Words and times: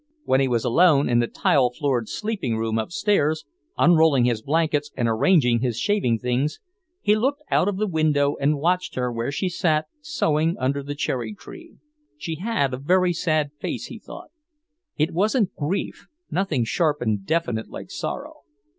When 0.25 0.39
he 0.39 0.47
was 0.47 0.65
alone 0.65 1.07
in 1.07 1.19
the 1.19 1.27
tile 1.27 1.69
floored 1.69 2.09
sleeping 2.09 2.57
room 2.57 2.79
upstairs, 2.79 3.45
unrolling 3.77 4.25
his 4.25 4.41
blankets 4.41 4.89
and 4.97 5.07
arranging 5.07 5.59
his 5.59 5.77
shaving 5.77 6.17
things, 6.17 6.59
he 7.01 7.15
looked 7.15 7.43
out 7.51 7.67
of 7.67 7.77
the 7.77 7.85
window 7.85 8.35
and 8.41 8.57
watched 8.57 8.95
her 8.95 9.11
where 9.11 9.31
she 9.31 9.47
sat 9.47 9.85
sewing 10.01 10.57
under 10.57 10.81
the 10.81 10.95
cherry 10.95 11.35
tree. 11.35 11.75
She 12.17 12.37
had 12.37 12.73
a 12.73 12.77
very 12.77 13.13
sad 13.13 13.51
face, 13.59 13.85
he 13.93 13.99
thought; 13.99 14.31
it 14.97 15.11
wasn't 15.13 15.53
grief, 15.53 16.07
nothing 16.31 16.63
sharp 16.63 16.99
and 17.01 17.23
definite 17.23 17.69
like 17.69 17.91
sorrow. 17.91 18.37